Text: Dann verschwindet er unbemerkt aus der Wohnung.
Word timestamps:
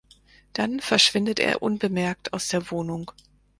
Dann 0.53 0.79
verschwindet 0.79 1.37
er 1.39 1.61
unbemerkt 1.61 2.33
aus 2.33 2.47
der 2.47 2.71
Wohnung. 2.71 3.11